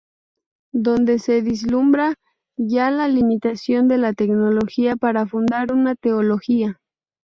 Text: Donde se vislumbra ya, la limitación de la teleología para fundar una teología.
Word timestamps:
Donde 0.73 1.19
se 1.19 1.41
vislumbra 1.41 2.15
ya, 2.57 2.89
la 2.89 3.07
limitación 3.07 3.87
de 3.87 3.99
la 3.99 4.13
teleología 4.13 4.95
para 4.95 5.27
fundar 5.27 5.71
una 5.71 5.93
teología. 5.93 6.79